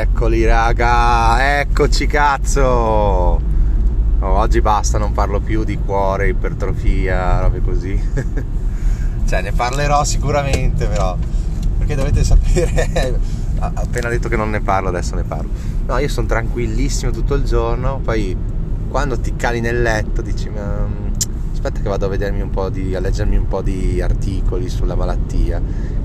Eccoli 0.00 0.46
raga, 0.46 1.60
eccoci 1.60 2.06
cazzo! 2.06 2.62
Oh, 2.62 3.38
oggi 4.18 4.62
basta, 4.62 4.96
non 4.96 5.12
parlo 5.12 5.40
più 5.40 5.62
di 5.62 5.76
cuore, 5.76 6.28
ipertrofia, 6.28 7.40
robe 7.40 7.60
così. 7.60 8.00
cioè 9.28 9.42
ne 9.42 9.52
parlerò 9.52 10.02
sicuramente 10.04 10.86
però, 10.86 11.18
perché 11.76 11.94
dovete 11.96 12.24
sapere, 12.24 13.20
appena 13.60 14.08
detto 14.08 14.30
che 14.30 14.36
non 14.36 14.48
ne 14.48 14.62
parlo, 14.62 14.88
adesso 14.88 15.14
ne 15.16 15.24
parlo. 15.24 15.50
No, 15.84 15.98
io 15.98 16.08
sono 16.08 16.26
tranquillissimo 16.26 17.10
tutto 17.10 17.34
il 17.34 17.44
giorno, 17.44 18.00
poi 18.02 18.34
quando 18.88 19.20
ti 19.20 19.36
cali 19.36 19.60
nel 19.60 19.82
letto 19.82 20.22
dici 20.22 20.48
ma 20.48 21.09
aspetta 21.60 21.80
che 21.80 21.88
vado 21.88 22.06
a 22.06 22.08
vedermi 22.08 22.40
un 22.40 22.50
po' 22.50 22.70
di, 22.70 22.94
a 22.94 23.00
leggermi 23.00 23.36
un 23.36 23.46
po' 23.46 23.62
di 23.62 24.00
articoli 24.00 24.68
sulla 24.68 24.94
malattia 24.94 25.60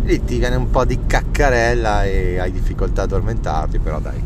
lì 0.06 0.24
ti 0.24 0.38
viene 0.38 0.56
un 0.56 0.70
po' 0.70 0.86
di 0.86 1.00
caccarella 1.06 2.06
e 2.06 2.38
hai 2.40 2.52
difficoltà 2.52 3.02
ad 3.04 3.12
addormentarti, 3.12 3.80
però 3.80 4.00
dai, 4.00 4.22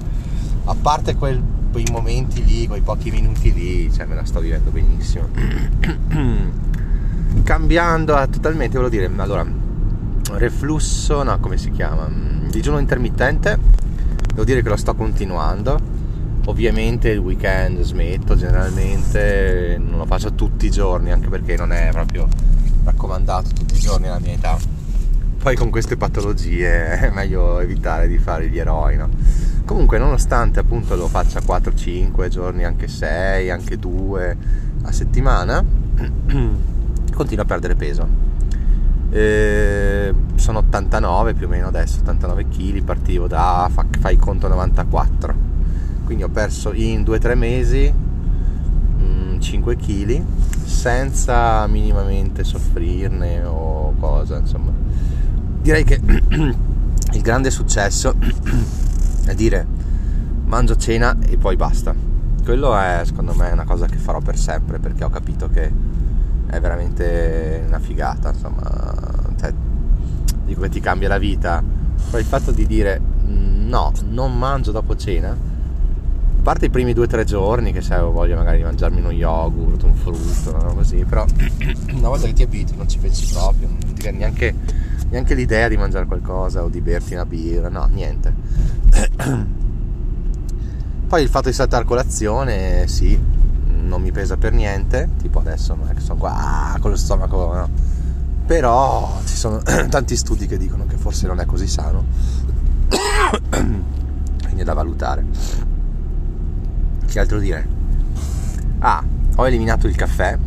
a 0.65 0.75
parte 0.75 1.15
quel, 1.15 1.41
quei 1.71 1.85
momenti 1.89 2.43
lì, 2.43 2.67
quei 2.67 2.81
pochi 2.81 3.09
minuti 3.11 3.53
lì, 3.53 3.91
cioè 3.91 4.05
me 4.05 4.15
la 4.15 4.25
sto 4.25 4.41
vivendo 4.41 4.69
benissimo. 4.71 5.29
Cambiando 7.43 8.15
a, 8.15 8.27
totalmente, 8.27 8.77
volevo 8.77 8.93
dire, 8.93 9.09
allora, 9.15 9.45
reflusso, 10.33 11.23
no, 11.23 11.39
come 11.39 11.57
si 11.57 11.71
chiama? 11.71 12.09
Digiuno 12.49 12.77
intermittente, 12.77 13.57
devo 14.27 14.43
dire 14.43 14.61
che 14.61 14.69
lo 14.69 14.75
sto 14.75 14.93
continuando. 14.95 15.88
Ovviamente 16.49 17.09
il 17.09 17.19
weekend 17.19 17.81
smetto 17.81 18.35
generalmente, 18.35 19.77
non 19.79 19.99
lo 19.99 20.05
faccio 20.05 20.33
tutti 20.33 20.65
i 20.65 20.71
giorni, 20.71 21.11
anche 21.11 21.29
perché 21.29 21.55
non 21.55 21.71
è 21.71 21.89
proprio 21.91 22.27
raccomandato 22.83 23.49
tutti 23.53 23.75
i 23.75 23.79
giorni 23.79 24.07
alla 24.07 24.19
mia 24.19 24.33
età 24.33 24.57
poi 25.39 25.55
con 25.55 25.69
queste 25.69 25.95
patologie 25.95 26.99
è 26.99 27.09
meglio 27.11 27.59
evitare 27.59 28.07
di 28.07 28.17
fare 28.17 28.49
gli 28.49 28.59
eroi, 28.59 28.97
no? 28.97 29.09
Comunque, 29.63 29.97
nonostante 29.97 30.59
appunto 30.59 30.95
lo 30.95 31.07
faccia 31.07 31.39
4-5 31.39 32.27
giorni, 32.27 32.65
anche 32.65 32.87
6, 32.87 33.49
anche 33.49 33.77
2 33.77 34.37
a 34.81 34.91
settimana, 34.91 35.63
continuo 37.13 37.43
a 37.43 37.47
perdere 37.47 37.75
peso. 37.75 38.07
Eh, 39.11 40.13
sono 40.35 40.59
89 40.59 41.33
più 41.35 41.45
o 41.45 41.49
meno 41.49 41.67
adesso, 41.67 41.99
89 42.01 42.47
kg, 42.49 42.83
partivo 42.83 43.27
da, 43.27 43.69
fa, 43.71 43.85
fai 43.99 44.17
conto 44.17 44.47
94. 44.47 45.48
Quindi 46.09 46.25
ho 46.25 46.29
perso 46.29 46.73
in 46.73 47.03
2-3 47.03 47.37
mesi 47.37 47.93
mh, 47.93 49.39
5 49.39 49.75
kg 49.75 50.23
senza 50.65 51.67
minimamente 51.67 52.43
soffrirne 52.43 53.43
o 53.43 53.93
cosa, 53.99 54.37
insomma 54.39 54.71
direi 55.61 55.83
che 55.83 56.01
il 57.13 57.21
grande 57.21 57.51
successo 57.51 58.15
è 59.27 59.35
dire 59.35 59.67
mangio 60.45 60.75
cena 60.77 61.15
e 61.27 61.37
poi 61.37 61.55
basta. 61.55 61.93
Quello 62.43 62.75
è 62.75 63.01
secondo 63.05 63.35
me 63.35 63.51
una 63.51 63.65
cosa 63.65 63.85
che 63.85 63.97
farò 63.97 64.19
per 64.19 64.35
sempre 64.35 64.79
perché 64.79 65.03
ho 65.03 65.09
capito 65.11 65.47
che 65.47 65.71
è 66.47 66.59
veramente 66.59 67.63
una 67.67 67.77
figata, 67.77 68.29
insomma, 68.29 68.63
cioè, 69.39 69.53
dico 70.43 70.61
che 70.61 70.69
ti 70.69 70.79
cambia 70.79 71.07
la 71.07 71.19
vita. 71.19 71.61
Poi 72.09 72.19
il 72.19 72.25
fatto 72.25 72.49
di 72.49 72.65
dire 72.65 72.99
no, 73.27 73.91
non 74.09 74.35
mangio 74.35 74.71
dopo 74.71 74.95
cena, 74.95 75.37
parte 76.49 76.65
i 76.65 76.71
primi 76.71 76.93
due 76.93 77.03
o 77.03 77.07
tre 77.07 77.25
giorni 77.25 77.71
che 77.71 77.79
se 77.79 77.93
avevo 77.93 78.09
voglia 78.09 78.35
magari 78.35 78.57
di 78.57 78.63
mangiarmi 78.63 78.97
uno 79.01 79.11
yogurt, 79.11 79.83
un 79.83 79.93
frutto, 79.93 80.51
no? 80.51 80.73
così, 80.73 81.05
però 81.07 81.23
una 81.93 82.07
volta 82.07 82.25
che 82.25 82.33
ti 82.33 82.41
abitui 82.41 82.75
non 82.75 82.89
ci 82.89 82.97
pensi 82.97 83.31
proprio, 83.31 83.67
non 83.67 83.77
ti 83.93 84.01
viene 84.01 84.17
neanche 84.17 84.55
neanche 85.09 85.35
l'idea 85.35 85.67
di 85.67 85.77
mangiare 85.77 86.07
qualcosa 86.07 86.63
o 86.63 86.69
di 86.69 86.81
berti 86.81 87.13
una 87.13 87.27
birra, 87.27 87.69
no, 87.69 87.87
niente. 87.91 88.33
Poi 91.07 91.21
il 91.21 91.29
fatto 91.29 91.49
di 91.49 91.53
saltare 91.53 91.85
colazione, 91.85 92.87
sì, 92.87 93.15
non 93.83 94.01
mi 94.01 94.11
pesa 94.11 94.35
per 94.35 94.51
niente, 94.51 95.07
tipo 95.21 95.37
adesso 95.37 95.75
non 95.75 95.87
è 95.87 95.93
che 95.93 96.01
sono 96.01 96.17
qua 96.17 96.75
con 96.79 96.89
lo 96.89 96.97
stomaco, 96.97 97.53
no. 97.53 97.69
Però 98.47 99.21
ci 99.23 99.35
sono 99.35 99.61
tanti 99.87 100.15
studi 100.15 100.47
che 100.47 100.57
dicono 100.57 100.87
che 100.87 100.97
forse 100.97 101.27
non 101.27 101.39
è 101.39 101.45
così 101.45 101.67
sano, 101.67 102.05
quindi 104.41 104.61
è 104.61 104.63
da 104.63 104.73
valutare. 104.73 105.68
Che 107.09 107.19
altro 107.19 107.39
dire? 107.39 107.67
Ah, 108.79 109.03
ho 109.35 109.47
eliminato 109.47 109.87
il 109.87 109.95
caffè 109.95 110.37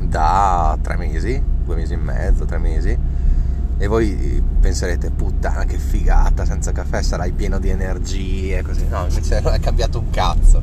da 0.00 0.78
tre 0.80 0.96
mesi, 0.96 1.42
due 1.64 1.74
mesi 1.74 1.94
e 1.94 1.96
mezzo, 1.96 2.44
tre 2.44 2.58
mesi 2.58 2.96
e 3.76 3.86
voi 3.88 4.40
penserete 4.60 5.10
puttana 5.10 5.64
che 5.64 5.76
figata 5.78 6.44
senza 6.44 6.70
caffè 6.70 7.02
sarai 7.02 7.32
pieno 7.32 7.58
di 7.58 7.70
energie 7.70 8.62
così. 8.62 8.86
No 8.86 9.06
invece 9.08 9.40
non 9.40 9.52
è 9.54 9.58
cambiato 9.58 9.98
un 9.98 10.10
cazzo. 10.10 10.60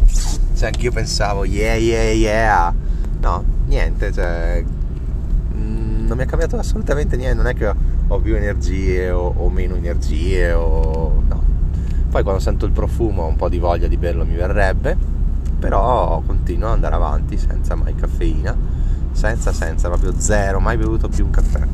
Cioè 0.55 0.67
anch'io 0.67 0.91
pensavo 0.91 1.43
yeah 1.43 1.75
yeah 1.75 2.11
yeah 2.11 2.73
no 3.19 3.43
niente 3.65 4.11
cioè 4.11 4.63
mm, 4.63 6.07
non 6.07 6.17
mi 6.17 6.23
è 6.23 6.25
cambiato 6.25 6.57
assolutamente 6.57 7.15
niente 7.17 7.35
non 7.35 7.47
è 7.47 7.53
che 7.53 7.73
ho 8.07 8.19
più 8.19 8.35
energie 8.35 9.09
o, 9.09 9.33
o 9.35 9.49
meno 9.49 9.75
energie 9.75 10.51
o 10.51 11.23
poi 12.11 12.21
quando 12.21 12.39
sento 12.39 12.65
il 12.65 12.71
profumo 12.71 13.25
un 13.25 13.35
po' 13.35 13.49
di 13.49 13.57
voglia 13.57 13.87
di 13.87 13.97
berlo 13.97 14.25
mi 14.25 14.35
verrebbe 14.35 14.95
però 15.57 16.21
continuo 16.25 16.67
ad 16.67 16.75
andare 16.75 16.95
avanti 16.95 17.37
senza 17.37 17.73
mai 17.73 17.95
caffeina 17.95 18.55
senza 19.13 19.51
senza 19.51 19.87
proprio 19.87 20.13
zero 20.17 20.59
mai 20.59 20.77
bevuto 20.77 21.07
più 21.09 21.25
un 21.25 21.31
caffè 21.31 21.67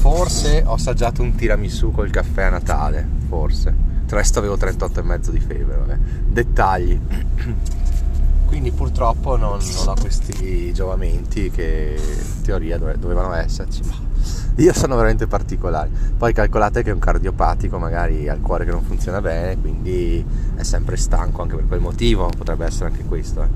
Forse 0.00 0.62
ho 0.64 0.72
assaggiato 0.72 1.20
un 1.20 1.34
tiramisù 1.34 1.90
col 1.90 2.08
caffè 2.08 2.44
a 2.44 2.48
Natale, 2.48 3.06
forse. 3.28 3.68
Il 3.68 4.08
resto 4.08 4.38
avevo 4.38 4.56
38,5 4.56 5.28
di 5.28 5.40
febbre, 5.40 5.76
vabbè. 5.76 5.98
Dettagli. 6.26 6.98
Quindi 8.50 8.72
purtroppo 8.72 9.36
non, 9.36 9.60
non, 9.60 9.88
ho 9.88 9.94
questi 9.94 10.72
giovamenti 10.72 11.52
che 11.52 11.96
in 11.96 12.42
teoria 12.42 12.78
dove, 12.78 12.98
dovevano 12.98 13.32
esserci. 13.34 13.80
Io 14.56 14.72
sono 14.72 14.96
veramente 14.96 15.28
particolare. 15.28 15.88
Poi 16.18 16.32
calcolate 16.32 16.82
che 16.82 16.90
è 16.90 16.92
un 16.92 16.98
cardiopatico, 16.98 17.78
magari 17.78 18.28
ha 18.28 18.34
il 18.34 18.40
cuore 18.40 18.64
che 18.64 18.72
non 18.72 18.82
funziona 18.82 19.20
bene, 19.20 19.56
quindi 19.56 20.26
è 20.56 20.64
sempre 20.64 20.96
stanco 20.96 21.42
anche 21.42 21.54
per 21.54 21.68
quel 21.68 21.78
motivo, 21.78 22.28
potrebbe 22.36 22.66
essere 22.66 22.86
anche 22.86 23.04
questo. 23.04 23.40
Eh. 23.44 23.48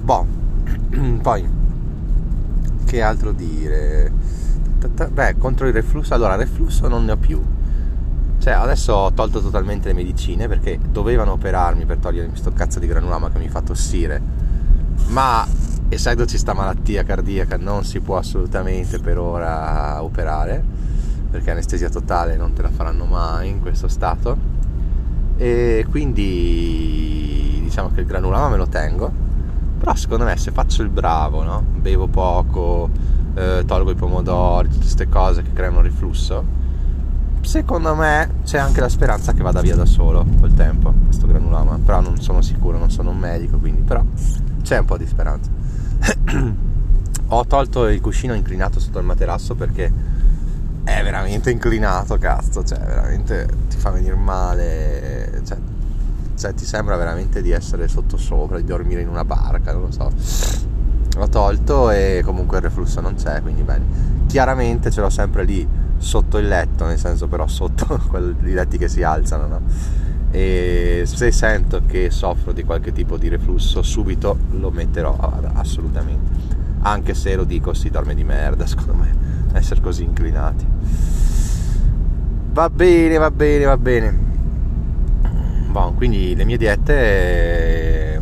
Boh, 0.00 0.26
poi 1.20 1.46
che 2.86 3.02
altro 3.02 3.32
dire? 3.32 4.10
Beh, 5.12 5.36
contro 5.36 5.66
il 5.66 5.74
reflusso, 5.74 6.14
allora 6.14 6.36
reflusso 6.36 6.88
non 6.88 7.04
ne 7.04 7.12
ho 7.12 7.16
più. 7.18 7.38
Cioè, 8.42 8.54
adesso 8.54 8.92
ho 8.92 9.12
tolto 9.12 9.40
totalmente 9.40 9.86
le 9.86 9.94
medicine 9.94 10.48
perché 10.48 10.76
dovevano 10.90 11.30
operarmi 11.30 11.84
per 11.84 11.98
togliermi 11.98 12.30
questo 12.30 12.50
cazzo 12.50 12.80
di 12.80 12.88
granuloma 12.88 13.30
che 13.30 13.38
mi 13.38 13.48
fa 13.48 13.62
tossire. 13.62 14.20
Ma 15.10 15.46
essendoci 15.88 16.36
sta 16.36 16.52
malattia 16.52 17.04
cardiaca 17.04 17.56
non 17.56 17.84
si 17.84 18.00
può 18.00 18.16
assolutamente 18.16 18.98
per 18.98 19.18
ora 19.18 20.02
operare 20.02 20.64
perché 21.30 21.50
anestesia 21.52 21.88
totale 21.88 22.36
non 22.36 22.52
te 22.52 22.62
la 22.62 22.70
faranno 22.70 23.04
mai 23.04 23.50
in 23.50 23.60
questo 23.60 23.88
stato 23.88 24.36
e 25.36 25.86
quindi 25.90 27.60
diciamo 27.62 27.90
che 27.92 28.00
il 28.00 28.06
granuloma 28.06 28.48
me 28.48 28.56
lo 28.56 28.66
tengo 28.68 29.12
però 29.78 29.94
secondo 29.94 30.24
me 30.24 30.36
se 30.38 30.50
faccio 30.50 30.82
il 30.82 30.88
bravo 30.88 31.42
no? 31.42 31.62
bevo 31.74 32.06
poco 32.06 32.88
eh, 33.34 33.62
tolgo 33.66 33.90
i 33.90 33.94
pomodori, 33.94 34.68
tutte 34.68 34.80
queste 34.80 35.08
cose 35.08 35.42
che 35.42 35.52
creano 35.52 35.80
riflusso, 35.80 36.44
secondo 37.42 37.94
me 37.94 38.40
c'è 38.44 38.58
anche 38.58 38.80
la 38.80 38.88
speranza 38.88 39.32
che 39.32 39.42
vada 39.42 39.60
via 39.60 39.76
da 39.76 39.84
solo 39.84 40.24
col 40.40 40.54
tempo 40.54 40.92
questo 41.04 41.26
granuloma, 41.26 41.78
però 41.84 42.00
non 42.00 42.20
sono 42.20 42.40
sicuro, 42.40 42.78
non 42.78 42.90
sono 42.90 43.10
un 43.10 43.18
medico, 43.18 43.58
quindi 43.58 43.82
però 43.82 44.04
c'è 44.62 44.78
un 44.78 44.84
po' 44.84 44.96
di 44.96 45.06
speranza. 45.06 45.50
Ho 47.28 47.46
tolto 47.46 47.88
il 47.88 48.00
cuscino 48.00 48.34
inclinato 48.34 48.78
sotto 48.80 48.98
il 48.98 49.04
materasso 49.04 49.54
perché 49.54 49.92
è 50.84 51.02
veramente 51.02 51.50
inclinato, 51.50 52.18
cazzo, 52.18 52.64
cioè 52.64 52.78
veramente 52.78 53.48
ti 53.68 53.76
fa 53.76 53.90
venire 53.90 54.14
male, 54.16 55.42
cioè, 55.44 55.56
cioè 56.36 56.54
ti 56.54 56.64
sembra 56.64 56.96
veramente 56.96 57.40
di 57.40 57.50
essere 57.50 57.88
sotto 57.88 58.16
sopra, 58.16 58.58
di 58.58 58.64
dormire 58.64 59.00
in 59.00 59.08
una 59.08 59.24
barca, 59.24 59.72
non 59.72 59.82
lo 59.82 59.90
so 59.90 60.70
l'ho 61.16 61.28
tolto 61.28 61.90
e 61.90 62.22
comunque 62.24 62.58
il 62.58 62.62
reflusso 62.64 63.00
non 63.00 63.14
c'è, 63.14 63.42
quindi 63.42 63.62
bene. 63.62 63.84
Chiaramente 64.26 64.90
ce 64.90 65.00
l'ho 65.00 65.10
sempre 65.10 65.44
lì 65.44 65.66
sotto 66.02 66.38
il 66.38 66.48
letto, 66.48 66.84
nel 66.84 66.98
senso 66.98 67.28
però 67.28 67.46
sotto 67.46 67.86
quelli 68.10 68.52
letti 68.52 68.76
che 68.76 68.88
si 68.88 69.02
alzano, 69.04 69.46
no? 69.46 69.60
E 70.32 71.04
se 71.06 71.30
sento 71.30 71.82
che 71.86 72.10
soffro 72.10 72.52
di 72.52 72.64
qualche 72.64 72.90
tipo 72.92 73.16
di 73.16 73.28
reflusso, 73.28 73.82
subito 73.82 74.36
lo 74.50 74.70
metterò 74.70 75.16
assolutamente. 75.54 76.60
Anche 76.80 77.14
se 77.14 77.36
lo 77.36 77.44
dico, 77.44 77.72
si 77.72 77.88
dorme 77.88 78.14
di 78.14 78.24
merda, 78.24 78.66
secondo 78.66 78.94
me, 78.94 79.14
essere 79.52 79.80
così 79.80 80.02
inclinati. 80.02 80.66
Va 82.52 82.68
bene, 82.68 83.16
va 83.16 83.30
bene, 83.30 83.64
va 83.64 83.76
bene. 83.78 84.30
Bon, 85.68 85.94
quindi 85.94 86.34
le 86.34 86.44
mie 86.44 86.56
diete 86.56 88.20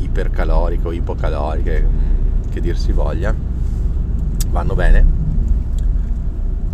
ipercaloriche 0.00 0.86
o 0.86 0.92
ipocaloriche, 0.92 1.88
che 2.50 2.60
dir 2.60 2.76
si 2.76 2.92
voglia, 2.92 3.34
vanno 4.50 4.74
bene. 4.74 5.17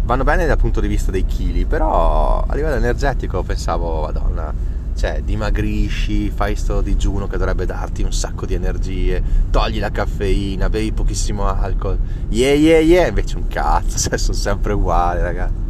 Vanno 0.04 0.24
bene 0.24 0.46
dal 0.46 0.58
punto 0.58 0.80
di 0.80 0.88
vista 0.88 1.10
dei 1.10 1.24
chili, 1.24 1.64
però 1.64 2.44
a 2.46 2.54
livello 2.54 2.76
energetico 2.76 3.42
pensavo, 3.42 4.02
madonna, 4.02 4.52
cioè 4.94 5.22
dimagrisci, 5.22 6.30
fai 6.30 6.54
sto 6.56 6.80
digiuno 6.80 7.26
che 7.26 7.36
dovrebbe 7.36 7.66
darti 7.66 8.02
un 8.02 8.12
sacco 8.12 8.46
di 8.46 8.54
energie, 8.54 9.22
togli 9.50 9.80
la 9.80 9.90
caffeina, 9.90 10.68
bevi 10.68 10.92
pochissimo 10.92 11.46
alcol, 11.46 11.98
yeah 12.28 12.54
yeah 12.54 12.78
yeah, 12.78 13.06
invece 13.08 13.36
un 13.36 13.48
cazzo, 13.48 13.98
cioè 14.08 14.18
sono 14.18 14.36
sempre 14.36 14.74
uguali 14.74 15.20
ragazzi. 15.20 15.62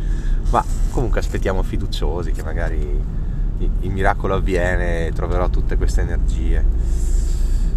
Ma 0.50 0.64
comunque 0.90 1.20
aspettiamo 1.20 1.62
fiduciosi 1.62 2.32
che 2.32 2.42
magari 2.42 3.02
il 3.80 3.90
miracolo 3.90 4.34
avviene 4.34 5.06
e 5.06 5.12
troverò 5.12 5.48
tutte 5.48 5.76
queste 5.76 6.02
energie. 6.02 6.64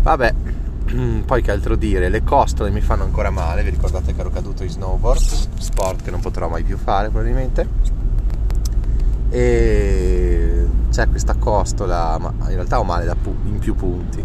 Vabbè, 0.02 0.34
poi 1.26 1.42
che 1.42 1.52
altro 1.52 1.76
dire, 1.76 2.10
le 2.10 2.24
costole 2.24 2.70
mi 2.70 2.82
fanno 2.82 3.04
ancora 3.04 3.30
male, 3.30 3.64
vi 3.64 3.70
ricordate 3.72 4.14
che 4.14 4.20
ero 4.20 4.30
caduto 4.30 4.64
in 4.64 4.70
snowboard, 4.70 5.20
sport 5.58 6.04
che 6.04 6.12
non 6.12 6.20
potrò 6.20 6.48
mai 6.48 6.64
più 6.64 6.78
fare 6.78 7.10
probabilmente. 7.10 7.68
E 9.30 10.66
c'è 10.90 11.10
questa 11.10 11.36
costola, 11.36 12.18
ma 12.20 12.34
in 12.50 12.56
realtà 12.56 12.80
ho 12.80 12.84
male 12.84 13.14
in 13.46 13.60
più 13.60 13.76
punti. 13.76 14.24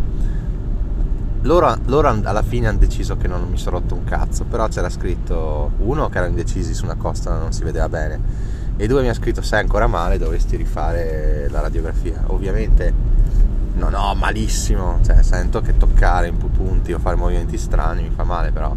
Loro, 1.45 1.77
loro 1.87 2.09
alla 2.23 2.43
fine 2.43 2.69
hanno 2.69 2.79
deciso 2.79 3.17
che 3.17 3.27
non 3.27 3.49
mi 3.51 3.59
sono 3.59 3.79
rotto 3.79 3.95
un 3.95 4.05
cazzo, 4.05 4.45
però 4.45 4.69
c'era 4.69 4.89
scritto 4.89 5.73
uno 5.79 6.09
che 6.09 6.19
erano 6.19 6.31
indecisi 6.31 6.73
su 6.73 6.85
una 6.85 6.95
costola, 6.95 7.39
non 7.39 7.53
si 7.53 7.65
vedeva 7.65 7.89
bene 7.89 8.53
e 8.77 8.87
due 8.87 9.03
mi 9.03 9.09
ha 9.09 9.15
scritto 9.15 9.43
sei 9.43 9.61
ancora 9.61 9.87
male 9.87 10.19
dovresti 10.19 10.57
rifare 10.57 11.47
la 11.51 11.61
radiografia 11.61 12.25
ovviamente 12.29 12.93
non 13.83 13.95
ho 13.95 14.15
malissimo 14.15 15.01
cioè 15.05 15.23
sento 15.23 15.61
che 15.61 15.77
toccare 15.77 16.29
in 16.29 16.37
punti 16.37 16.93
o 16.93 17.01
fare 17.01 17.17
movimenti 17.17 17.59
strani 17.59 18.03
mi 18.03 18.11
fa 18.15 18.23
male 18.23 18.53
però 18.53 18.73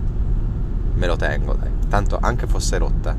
me 0.93 1.07
lo 1.07 1.15
tengo 1.15 1.53
dai 1.53 1.69
tanto 1.87 2.17
anche 2.19 2.47
fosse 2.47 2.79
rotta 2.79 3.15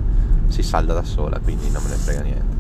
si 0.48 0.62
salda 0.62 0.94
da 0.94 1.04
sola 1.04 1.38
quindi 1.38 1.70
non 1.70 1.82
me 1.84 1.90
ne 1.90 1.96
frega 1.96 2.22
niente 2.22 2.54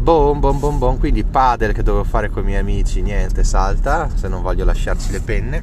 Bom, 0.00 0.40
bom, 0.40 0.58
bom, 0.58 0.78
bom. 0.78 0.96
Quindi 0.96 1.22
padel 1.22 1.74
che 1.74 1.82
dovevo 1.82 2.04
fare 2.04 2.30
con 2.30 2.42
i 2.42 2.46
miei 2.46 2.60
amici, 2.60 3.02
niente, 3.02 3.44
salta, 3.44 4.08
se 4.14 4.26
non 4.26 4.40
voglio 4.40 4.64
lasciarci 4.64 5.10
le 5.10 5.20
penne. 5.20 5.62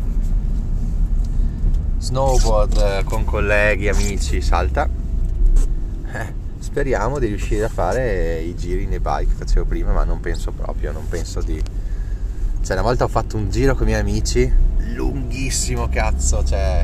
Snowboard 1.98 2.78
eh, 2.78 3.04
con 3.06 3.24
colleghi, 3.24 3.90
amici, 3.90 4.42
salta 4.42 4.88
speriamo 6.66 7.20
di 7.20 7.28
riuscire 7.28 7.66
a 7.66 7.70
fare 7.70 8.40
i 8.40 8.56
giri 8.56 8.88
nei 8.88 9.00
bike 9.00 9.28
che 9.28 9.36
facevo 9.36 9.66
prima, 9.66 9.92
ma 9.92 10.04
non 10.04 10.20
penso 10.20 10.52
proprio, 10.52 10.92
non 10.92 11.08
penso 11.08 11.40
di... 11.42 11.62
Cioè, 12.64 12.74
una 12.74 12.82
volta 12.82 13.04
ho 13.04 13.08
fatto 13.08 13.38
un 13.38 13.52
giro 13.52 13.76
con 13.76 13.84
i 13.84 13.92
miei 13.92 14.02
amici, 14.02 14.52
lunghissimo 14.96 15.88
cazzo, 15.90 16.44
cioè, 16.44 16.84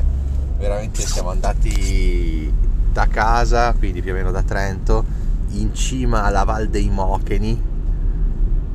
veramente 0.56 1.02
siamo 1.02 1.30
andati 1.30 2.50
da 2.92 3.08
casa, 3.08 3.72
quindi 3.72 4.00
più 4.02 4.12
o 4.12 4.14
meno 4.14 4.30
da 4.30 4.42
Trento, 4.44 5.04
in 5.48 5.74
cima 5.74 6.22
alla 6.22 6.44
Val 6.44 6.68
dei 6.68 6.88
Mocheni 6.88 7.70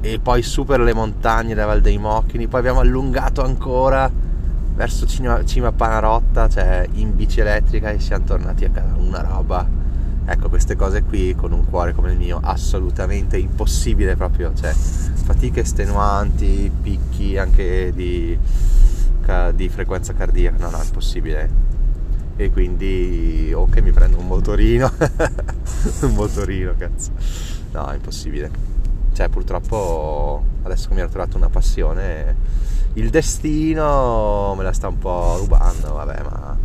e 0.01 0.19
poi 0.19 0.41
su 0.41 0.65
per 0.65 0.81
le 0.81 0.93
montagne 0.93 1.55
della 1.55 1.67
Val 1.67 1.81
dei 1.81 1.97
Mocheni, 1.97 2.47
poi 2.47 2.59
abbiamo 2.59 2.81
allungato 2.81 3.41
ancora 3.41 4.11
verso 4.75 5.07
cima, 5.07 5.43
cima 5.45 5.71
Panarotta, 5.71 6.49
cioè 6.49 6.85
in 6.95 7.15
bici 7.15 7.39
elettrica 7.39 7.91
e 7.91 7.99
siamo 8.01 8.25
tornati 8.25 8.65
a 8.65 8.69
casa, 8.69 8.93
una 8.97 9.21
roba 9.21 9.76
ecco 10.29 10.49
queste 10.49 10.75
cose 10.75 11.03
qui 11.03 11.33
con 11.35 11.53
un 11.53 11.65
cuore 11.65 11.93
come 11.93 12.11
il 12.11 12.17
mio 12.17 12.39
assolutamente 12.41 13.37
impossibile 13.37 14.17
proprio 14.17 14.53
cioè 14.53 14.73
fatiche 14.73 15.61
estenuanti 15.61 16.69
picchi 16.81 17.37
anche 17.37 17.93
di, 17.95 18.37
di 19.53 19.69
frequenza 19.69 20.13
cardiaca 20.13 20.57
no 20.57 20.69
no 20.69 20.83
impossibile. 20.83 21.65
E 22.35 22.51
quindi 22.51 23.51
o 23.53 23.67
che 23.67 23.81
mi 23.81 23.91
prendo 23.91 24.19
un 24.19 24.27
motorino 24.27 24.91
un 26.01 26.13
motorino 26.13 26.75
cazzo. 26.77 27.11
No 27.71 27.91
impossibile. 27.93 28.49
Cioè 29.13 29.29
purtroppo 29.29 30.43
adesso 30.63 30.89
che 30.89 30.93
mi 30.93 31.01
ha 31.01 31.07
trovato 31.07 31.37
una 31.37 31.49
passione 31.49 32.35
il 32.93 33.09
destino 33.09 34.55
me 34.57 34.63
la 34.63 34.73
sta 34.73 34.87
un 34.87 34.97
po' 34.97 35.37
rubando 35.37 35.93
vabbè 35.93 36.23
ma 36.23 36.57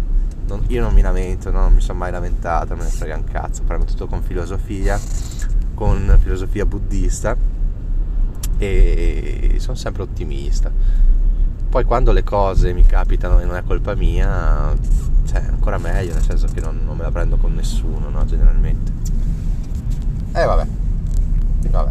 non, 0.47 0.65
io 0.69 0.83
non 0.83 0.93
mi 0.95 1.01
lamento, 1.01 1.51
no? 1.51 1.61
non 1.61 1.75
mi 1.75 1.81
sono 1.81 1.99
mai 1.99 2.11
lamentato, 2.11 2.77
me 2.77 2.85
ne 2.85 2.91
frega 2.91 3.17
un 3.17 3.25
cazzo, 3.25 3.63
prendo 3.63 3.85
tutto 3.85 4.07
con 4.07 4.23
filosofia, 4.23 4.99
con 5.75 6.19
filosofia 6.21 6.67
buddista 6.67 7.37
e 8.59 9.57
sono 9.59 9.77
sempre 9.77 10.03
ottimista. 10.03 10.71
Poi 11.69 11.85
quando 11.85 12.13
le 12.13 12.23
cose 12.23 12.73
mi 12.73 12.85
capitano 12.85 13.41
e 13.41 13.45
non 13.45 13.57
è 13.57 13.63
colpa 13.63 13.95
mia, 13.95 14.75
cioè 15.27 15.43
ancora 15.49 15.79
meglio, 15.79 16.13
nel 16.15 16.23
senso 16.23 16.47
che 16.53 16.61
non, 16.61 16.81
non 16.85 16.97
me 16.97 17.03
la 17.03 17.11
prendo 17.11 17.37
con 17.37 17.55
nessuno, 17.55 18.11
no? 18.11 18.25
generalmente. 18.25 18.93
E 20.33 20.41
eh, 20.41 20.45
vabbè, 20.45 20.67
vabbè. 21.71 21.91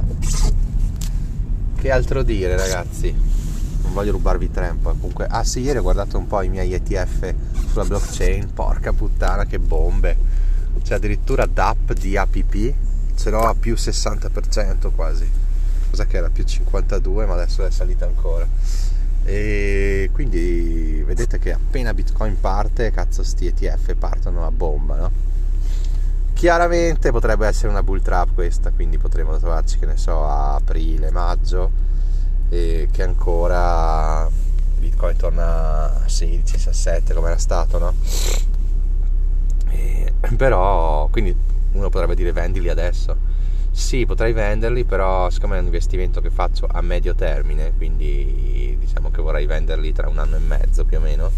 Che 1.76 1.92
altro 1.92 2.22
dire 2.22 2.56
ragazzi? 2.56 3.16
Voglio 3.92 4.12
rubarvi 4.12 4.52
tempo. 4.52 4.90
Comunque, 4.92 5.26
ah 5.30 5.44
sì, 5.44 5.62
ieri 5.62 5.78
ho 5.78 5.82
guardato 5.82 6.18
un 6.18 6.28
po' 6.28 6.42
i 6.42 6.50
miei 6.50 6.74
ETF 6.74 7.34
sulla 7.70 7.86
blockchain, 7.86 8.54
porca 8.54 8.94
puttana 8.94 9.46
che 9.46 9.60
bombe. 9.60 10.18
C'è 10.84 10.96
addirittura 10.96 11.46
DAP 11.46 11.94
di 11.94 12.18
APP, 12.18 12.74
ce 13.16 13.30
l'ho 13.30 13.42
a 13.42 13.56
più 13.56 13.74
60% 13.74 14.92
quasi. 14.96 15.30
Cosa 15.90 16.06
che 16.06 16.18
era 16.18 16.30
più 16.30 16.44
52, 16.44 17.26
ma 17.26 17.34
adesso 17.34 17.66
è 17.66 17.72
salita 17.72 18.06
ancora. 18.06 18.48
E 19.24 20.10
quindi 20.14 21.04
vedete 21.06 21.38
che 21.38 21.52
appena 21.54 21.94
Bitcoin 21.94 22.40
parte, 22.40 22.92
cazzo 22.92 23.24
sti 23.24 23.48
ETF 23.48 23.96
partono 23.96 24.46
a 24.46 24.52
bomba, 24.52 24.96
no? 24.96 25.12
Chiaramente 26.34 27.12
potrebbe 27.12 27.46
essere 27.46 27.68
una 27.68 27.84
bull 27.84 28.02
trap 28.02 28.34
questa, 28.34 28.72
quindi 28.72 28.98
potremmo 28.98 29.38
trovarci, 29.38 29.78
che 29.78 29.86
ne 29.86 29.98
so, 29.98 30.26
a 30.26 30.56
aprile, 30.56 31.12
maggio 31.12 31.90
e 32.54 32.90
che 32.92 33.02
ancora 33.02 34.30
Bitcoin 34.78 35.16
torna 35.16 36.04
a 36.04 36.08
16, 36.08 36.52
17 36.52 37.14
come 37.14 37.30
era 37.30 37.38
stato, 37.38 37.80
no? 37.80 37.94
E, 39.70 40.12
però, 40.36 41.08
quindi 41.08 41.34
uno 41.72 41.90
potrebbe 41.90 42.14
dire 42.14 42.34
vendili 42.34 42.68
adesso. 42.68 43.16
Sì, 43.72 44.06
potrei 44.06 44.34
venderli, 44.34 44.84
però 44.84 45.30
siccome 45.30 45.56
è 45.56 45.60
un 45.60 45.66
investimento 45.66 46.20
che 46.20 46.30
faccio 46.30 46.68
a 46.70 46.82
medio 46.82 47.16
termine, 47.16 47.72
quindi 47.78 48.76
diciamo 48.78 49.12
che 49.12 49.22
vorrei 49.22 49.46
venderli 49.46 49.94
tra 49.94 50.10
un 50.10 50.18
anno 50.18 50.36
e 50.36 50.40
mezzo 50.40 50.84
più 50.84 50.98
o 50.98 51.00
meno, 51.00 51.32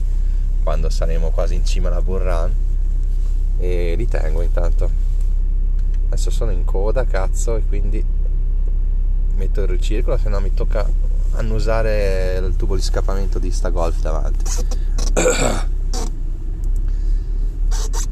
quando 0.63 0.89
saremo 0.89 1.30
quasi 1.30 1.54
in 1.54 1.63
cima 1.63 1.89
alla 1.89 2.01
bull 2.01 2.24
run, 2.24 2.54
e 3.59 3.94
li 3.95 4.07
tengo 4.07 4.42
intanto. 4.42 4.89
Adesso 6.07 6.31
sono 6.31 6.50
in 6.50 6.66
coda, 6.66 7.06
cazzo, 7.06 7.56
e 7.56 7.63
quindi 7.68 8.04
metto 9.35 9.61
il 9.61 9.68
ricircolo, 9.68 10.18
se 10.18 10.30
no 10.30 10.40
mi 10.40 10.54
tocca 10.54 10.87
annusare 11.35 12.37
il 12.45 12.56
tubo 12.56 12.75
di 12.75 12.81
scappamento 12.81 13.40
di 13.40 13.52
sta 13.52 13.69
Golf 13.69 13.99
davanti. 14.02 14.44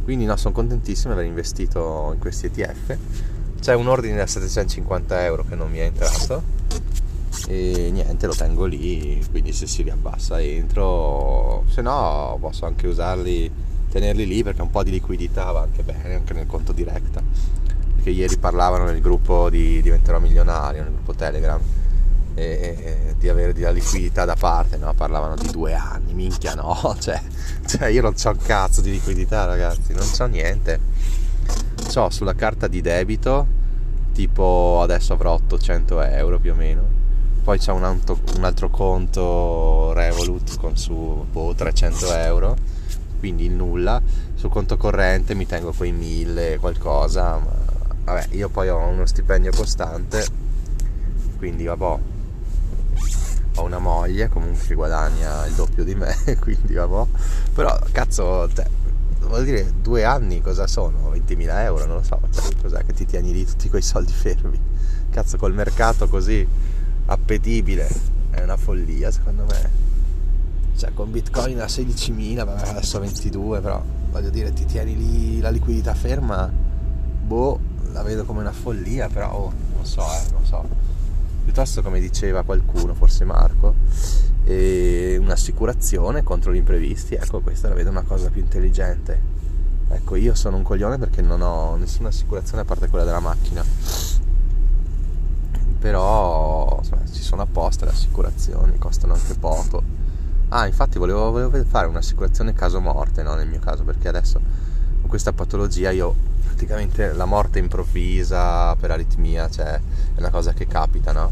Quindi 0.04 0.26
no, 0.26 0.36
sono 0.36 0.54
contentissimo 0.54 1.14
di 1.14 1.20
aver 1.20 1.30
investito 1.30 2.12
in 2.14 2.20
questi 2.20 2.48
ETF. 2.48 2.98
C'è 3.60 3.76
un 3.76 3.88
ordine 3.88 4.18
da 4.18 4.26
750 4.26 5.24
euro 5.24 5.46
che 5.46 5.56
non 5.56 5.70
mi 5.70 5.78
è 5.78 5.84
entrato 5.84 6.60
e 7.48 7.90
niente, 7.92 8.28
lo 8.28 8.34
tengo 8.34 8.66
lì, 8.66 9.24
quindi 9.30 9.54
se 9.54 9.68
si 9.68 9.84
riabbassa 9.84 10.42
entro, 10.42 11.64
se 11.70 11.82
no 11.82 12.38
posso 12.40 12.66
anche 12.66 12.88
usarli, 12.88 13.52
tenerli 13.90 14.26
lì 14.26 14.44
perché 14.44 14.62
un 14.62 14.70
po' 14.70 14.84
di 14.84 14.92
liquidità 14.92 15.52
va 15.52 15.62
anche 15.62 15.84
bene, 15.84 16.16
anche 16.16 16.34
nel 16.34 16.48
conto 16.48 16.72
diretta. 16.72 17.22
Perché 18.02 18.18
ieri 18.18 18.36
parlavano 18.38 18.86
nel 18.86 19.00
gruppo 19.00 19.52
di 19.52 19.80
Diventerò 19.80 20.18
Milionario, 20.18 20.82
nel 20.82 20.92
gruppo 20.92 21.14
Telegram 21.14 21.62
e, 22.34 23.14
di 23.20 23.30
avere 23.30 23.54
della 23.54 23.70
liquidità 23.70 24.26
da 24.26 24.34
parte, 24.34 24.78
no? 24.78 24.92
parlavano 24.96 25.36
di 25.36 25.52
due 25.52 25.76
anni, 25.76 26.16
minchia 26.16 26.56
no, 26.56 26.96
cioè, 27.00 27.22
cioè 27.68 27.90
io 27.90 28.02
non 28.02 28.16
ho 28.18 28.30
un 28.30 28.38
cazzo 28.38 28.82
di 28.82 28.90
liquidità 28.90 29.46
ragazzi, 29.46 29.94
non 29.94 30.02
so 30.02 30.26
niente, 30.26 30.80
ho 31.94 32.10
sulla 32.10 32.34
carta 32.34 32.68
di 32.68 32.82
debito 32.82 33.60
tipo 34.14 34.80
adesso 34.82 35.14
avrò 35.14 35.34
800 35.34 36.02
euro 36.02 36.40
più 36.40 36.54
o 36.54 36.56
meno, 36.56 36.82
poi 37.44 37.60
c'è 37.60 37.72
un 37.72 37.84
altro, 37.84 38.20
un 38.36 38.44
altro 38.44 38.72
conto 38.72 39.94
Revolut 39.94 40.58
con 40.58 40.76
su 40.76 41.26
boh, 41.32 41.54
300 41.54 42.16
euro, 42.16 42.56
quindi 43.20 43.46
il 43.46 43.54
nulla, 43.54 44.02
sul 44.34 44.50
conto 44.50 44.78
corrente 44.78 45.36
mi 45.36 45.46
tengo 45.46 45.72
quei 45.72 45.92
1000 45.92 46.58
qualcosa, 46.58 47.38
ma 47.38 47.70
vabbè 48.04 48.28
io 48.32 48.50
poi 48.50 48.70
ho 48.70 48.78
uno 48.78 49.06
stipendio 49.06 49.52
costante, 49.52 50.26
quindi 51.38 51.66
vabbè 51.66 52.00
ho 53.56 53.64
una 53.64 53.80
moglie 53.80 54.30
comunque 54.30 54.66
che 54.66 54.76
guadagna 54.76 55.46
il 55.46 55.54
doppio 55.54 55.84
di 55.84 55.96
me, 55.96 56.16
quindi 56.40 56.74
vabbè. 56.74 57.10
Però 57.54 57.80
cazzo, 57.92 58.50
cioè, 58.54 58.66
vuol 59.22 59.44
dire 59.44 59.74
due 59.82 60.04
anni 60.04 60.42
cosa 60.42 60.68
sono? 60.68 61.12
20.000 61.12 61.48
euro, 61.64 61.86
non 61.86 61.98
lo 61.98 62.04
so, 62.04 62.20
cioè, 62.32 62.56
cos'è 62.62 62.86
che 62.86 62.94
ti 62.94 63.06
tieni 63.06 63.32
lì 63.34 63.46
tutti 63.46 63.70
quei 63.70 63.82
soldi 63.82 64.14
fermi? 64.14 64.60
Cazzo, 65.10 65.38
col 65.38 65.54
mercato 65.54 66.08
così 66.08 66.48
appetibile 67.06 67.90
è 68.32 68.42
una 68.42 68.58
follia 68.58 69.12
secondo 69.12 69.46
me. 69.46 69.90
Cioè 70.76 70.94
con 70.94 71.12
Bitcoin 71.12 71.60
a 71.60 71.66
16.000, 71.66 72.46
vabbè 72.46 72.70
adesso 72.70 73.00
22 73.00 73.60
però 73.60 73.84
voglio 74.10 74.30
dire, 74.30 74.52
ti 74.54 74.66
tieni 74.66 74.98
lì 74.98 75.40
la 75.40 75.50
liquidità 75.50 75.94
ferma, 75.94 76.50
boh, 76.50 77.60
la 77.92 78.04
vedo 78.04 78.24
come 78.26 78.40
una 78.40 78.52
follia, 78.52 79.08
però 79.10 79.32
oh, 79.32 79.54
non 79.76 79.86
so, 79.86 80.02
eh, 80.02 80.32
non 80.32 80.46
so. 80.46 80.64
Piuttosto 81.44 81.82
come 81.82 82.00
diceva 82.00 82.44
qualcuno, 82.44 82.94
forse 82.94 83.26
Marco, 83.26 83.74
eh, 84.46 85.18
un'assicurazione 85.20 86.24
contro 86.24 86.54
gli 86.54 86.58
imprevisti, 86.58 87.16
ecco 87.16 87.40
questa 87.42 87.68
la 87.68 87.76
vedo 87.76 87.90
una 87.90 88.04
cosa 88.04 88.30
più 88.30 88.42
intelligente. 88.42 89.30
Ecco, 89.90 90.16
io 90.16 90.36
sono 90.36 90.56
un 90.56 90.64
coglione 90.64 90.98
perché 90.98 91.22
non 91.22 91.42
ho 91.42 91.76
nessuna 91.76 92.08
assicurazione 92.10 92.62
a 92.62 92.66
parte 92.66 92.88
quella 92.88 93.04
della 93.04 93.20
macchina. 93.20 93.64
Però 95.80 96.78
insomma, 96.80 97.02
ci 97.12 97.22
sono 97.22 97.42
apposta 97.42 97.86
le 97.86 97.92
assicurazioni, 97.92 98.78
costano 98.78 99.14
anche 99.14 99.34
poco. 99.34 99.84
Ah, 100.50 100.68
infatti 100.68 100.98
volevo, 100.98 101.32
volevo 101.32 101.64
fare 101.66 101.88
un'assicurazione 101.88 102.54
caso 102.54 102.80
morte, 102.80 103.24
no? 103.24 103.36
Nel 103.36 103.48
mio 103.48 103.60
caso, 103.60 103.84
perché 103.84 104.08
adesso 104.08 104.40
questa 105.12 105.34
patologia 105.34 105.92
io 105.92 106.16
praticamente 106.46 107.12
la 107.12 107.26
morte 107.26 107.60
improvvisa 107.60 108.74
per 108.78 108.92
aritmia, 108.92 109.50
cioè 109.50 109.74
è 109.74 110.20
una 110.20 110.30
cosa 110.30 110.54
che 110.54 110.68
capita, 110.68 111.12
no? 111.12 111.30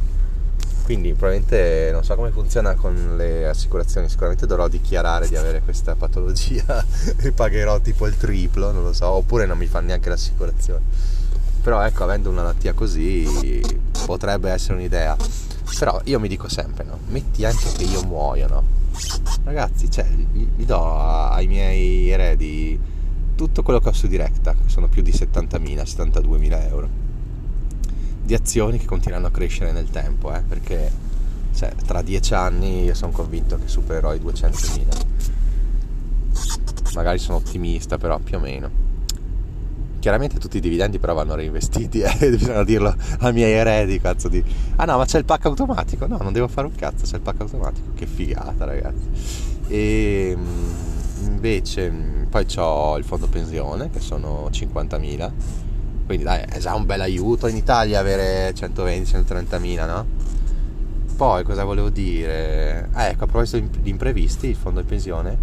Quindi 0.84 1.14
probabilmente 1.14 1.90
non 1.94 2.04
so 2.04 2.14
come 2.16 2.32
funziona 2.32 2.74
con 2.76 3.16
le 3.16 3.48
assicurazioni, 3.48 4.10
sicuramente 4.10 4.46
dovrò 4.46 4.68
dichiarare 4.68 5.30
di 5.30 5.38
avere 5.38 5.62
questa 5.62 5.96
patologia 5.96 6.84
e 7.24 7.32
pagherò 7.32 7.80
tipo 7.80 8.06
il 8.06 8.18
triplo, 8.18 8.74
non 8.74 8.84
lo 8.84 8.92
so, 8.92 9.08
oppure 9.12 9.46
non 9.46 9.58
mi 9.58 9.68
fa 9.68 9.80
neanche 9.80 10.10
l'assicurazione. 10.10 10.82
Però 11.64 11.82
ecco, 11.82 12.04
avendo 12.04 12.30
una 12.30 12.42
malattia 12.42 12.74
così 12.74 13.62
potrebbe 14.06 14.52
essere 14.52 14.74
un'idea. 14.74 15.16
Però 15.78 16.02
io 16.04 16.20
mi 16.20 16.28
dico 16.28 16.50
sempre, 16.50 16.84
no? 16.84 17.00
Metti 17.08 17.46
anche 17.46 17.72
che 17.78 17.84
io 17.84 18.04
muoio, 18.04 18.48
no? 18.50 18.64
Ragazzi, 19.46 19.90
cioè, 19.90 20.04
vi 20.04 20.66
do 20.66 20.98
ai 21.30 21.48
miei 21.48 22.10
eredi 22.10 22.89
tutto 23.40 23.64
quello 23.64 23.80
che 23.80 23.88
ho 23.88 23.94
su 23.94 24.08
diretta, 24.08 24.52
che 24.54 24.68
sono 24.68 24.90
più 24.90 25.02
di 25.02 25.12
70.000, 25.12 25.84
72.000 25.84 26.68
euro 26.68 26.90
di 28.22 28.34
azioni 28.34 28.78
che 28.78 28.86
continueranno 28.86 29.28
a 29.28 29.32
crescere 29.32 29.72
nel 29.72 29.90
tempo, 29.90 30.36
eh, 30.36 30.42
perché 30.46 30.92
cioè, 31.56 31.74
tra 31.86 32.02
dieci 32.02 32.34
anni 32.34 32.84
io 32.84 32.94
sono 32.94 33.14
convinto 33.14 33.58
che 33.58 33.70
supererò 33.70 34.14
i 34.14 34.20
200.000. 34.20 35.06
Magari 36.96 37.18
sono 37.18 37.38
ottimista, 37.38 37.98
però 37.98 38.20
più 38.20 38.36
o 38.36 38.40
meno. 38.42 38.70
Chiaramente 40.00 40.38
tutti 40.38 40.58
i 40.58 40.60
dividendi 40.62 41.00
però 41.00 41.14
vanno 41.14 41.36
reinvestiti, 41.36 42.02
eh, 42.02 42.18
bisogna 42.30 42.66
dirlo 42.66 42.94
ai 43.20 43.32
miei 43.32 43.54
eredi, 43.54 44.02
cazzo 44.02 44.28
di... 44.28 44.44
Ah 44.76 44.84
no, 44.84 44.98
ma 44.98 45.06
c'è 45.06 45.18
il 45.18 45.24
pack 45.24 45.46
automatico? 45.46 46.08
No, 46.08 46.18
non 46.18 46.34
devo 46.34 46.50
fare 46.50 46.68
un 46.68 46.76
cazzo, 46.76 47.06
c'è 47.06 47.16
il 47.16 47.22
pack 47.22 47.40
automatico, 47.40 47.94
che 47.96 48.06
figata 48.06 48.66
ragazzi. 48.66 49.08
E 49.70 50.36
mm, 50.38 50.89
invece 51.26 51.90
mm, 51.90 52.24
poi 52.26 52.46
ho 52.56 52.98
il 52.98 53.04
fondo 53.04 53.28
pensione, 53.28 53.90
che 53.90 54.00
sono 54.00 54.50
50.000 54.52 55.32
quindi 56.10 56.26
dai, 56.26 56.42
è 56.50 56.58
già 56.58 56.74
un 56.74 56.88
bel 56.88 57.02
aiuto 57.02 57.46
in 57.46 57.56
Italia 57.56 58.00
avere 58.00 58.52
120-130 58.56 59.60
mila, 59.60 59.86
no? 59.86 60.08
Poi 61.16 61.44
cosa 61.44 61.64
volevo 61.64 61.90
dire? 61.92 62.90
Ah, 62.94 63.10
ecco, 63.10 63.26
a 63.26 63.28
proposito 63.28 63.64
di 63.80 63.92
imprevisti, 63.92 64.48
il 64.48 64.56
fondo 64.56 64.84
pensione 64.84 65.38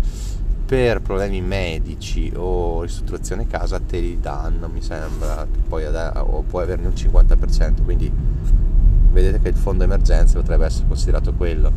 per 0.67 1.03
problemi 1.03 1.41
medici 1.41 2.33
o 2.35 2.83
ristrutturazione 2.83 3.47
casa 3.47 3.79
te 3.79 4.01
li 4.01 4.19
danno, 4.19 4.67
mi 4.67 4.83
sembra, 4.83 5.47
poi 5.69 5.85
o 5.87 6.43
puoi 6.43 6.65
averne 6.65 6.89
un 6.89 6.95
50%, 6.95 7.85
quindi 7.85 8.11
vedete 9.13 9.39
che 9.39 9.51
il 9.51 9.55
fondo 9.55 9.85
emergenza 9.85 10.41
potrebbe 10.41 10.65
essere 10.65 10.89
considerato 10.89 11.33
quello. 11.33 11.71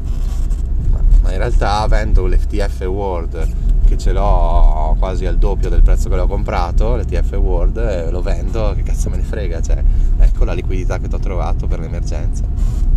Ma 1.21 1.31
in 1.31 1.37
realtà 1.37 1.81
avendo 1.81 2.25
l'FTF 2.25 2.79
World 2.87 3.68
che 3.89 3.97
ce 3.97 4.13
l'ho 4.13 4.95
quasi 4.99 5.25
al 5.25 5.39
doppio 5.39 5.67
del 5.67 5.81
prezzo 5.81 6.09
che 6.09 6.15
l'ho 6.15 6.27
comprato, 6.27 6.95
l'ETF 6.95 7.31
World, 7.33 7.77
e 7.77 8.11
lo 8.11 8.21
vendo, 8.21 8.73
che 8.75 8.83
cazzo 8.83 9.09
me 9.09 9.17
ne 9.17 9.23
frega, 9.23 9.61
cioè, 9.61 9.83
ecco 10.19 10.43
la 10.45 10.53
liquidità 10.53 10.99
che 10.99 11.07
ti 11.07 11.15
ho 11.15 11.19
trovato 11.19 11.65
per 11.65 11.79
l'emergenza. 11.79 12.43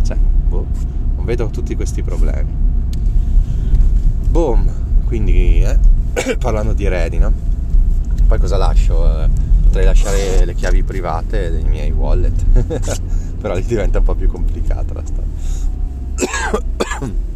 Cioè, 0.03 0.15
boh, 0.15 0.67
non 1.15 1.25
vedo 1.25 1.47
tutti 1.47 1.75
questi 1.75 2.03
problemi. 2.03 2.55
Boom, 4.29 4.71
quindi 5.05 5.63
eh, 5.63 5.79
parlando 6.37 6.73
di 6.73 6.85
eredi, 6.85 7.17
no? 7.17 7.33
Poi 8.27 8.37
cosa 8.37 8.57
lascio? 8.57 9.23
Eh, 9.23 9.29
potrei 9.63 9.85
lasciare 9.85 10.45
le 10.45 10.53
chiavi 10.53 10.83
private 10.83 11.49
dei 11.49 11.63
miei 11.63 11.89
wallet, 11.89 12.43
però 13.41 13.55
lì 13.55 13.65
diventa 13.65 13.97
un 13.97 14.05
po' 14.05 14.13
più 14.13 14.27
complicata 14.29 14.93
la 14.93 15.03
storia. 15.03 15.31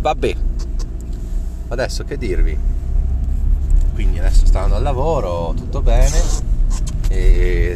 Vabbè, 0.00 0.36
adesso 1.68 2.04
che 2.04 2.16
dirvi? 2.16 2.58
Quindi 3.94 4.18
adesso 4.18 4.46
sto 4.46 4.58
andando 4.58 4.76
al 4.76 4.82
lavoro 4.82 5.54
tutto 5.56 5.82
bene 5.82 6.46